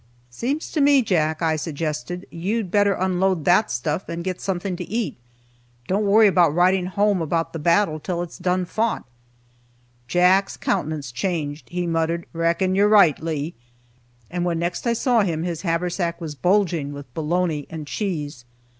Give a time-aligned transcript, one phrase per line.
[0.31, 4.83] "Seems to me, Jack," I suggested, "you'd better unload that stuff, and get something to
[4.89, 5.15] eat.
[5.87, 9.05] Don't worry about writing home about the battle till it's done fought."
[10.07, 13.53] Jack's countenance changed, he muttered, "Reckon you're right, Lee;"
[14.31, 18.43] and when next I saw him, his haversack was bulging with bologna and cheese.